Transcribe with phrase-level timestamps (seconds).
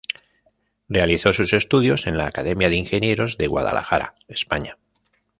[0.89, 4.79] Realizó sus estudios en la Academia de Ingenieros de Guadalajara, España.